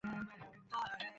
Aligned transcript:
Magnetic 0.03 0.13
particle 0.71 0.71
accelerator. 0.71 1.07